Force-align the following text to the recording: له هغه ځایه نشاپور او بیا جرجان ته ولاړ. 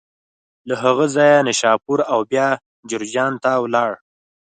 له 0.67 0.75
هغه 0.83 1.05
ځایه 1.15 1.45
نشاپور 1.47 1.99
او 2.11 2.19
بیا 2.31 2.47
جرجان 2.89 3.33
ته 3.43 3.51
ولاړ. 3.63 3.91